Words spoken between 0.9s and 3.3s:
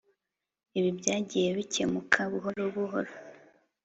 byagiyebikemuka buhoro buhoro.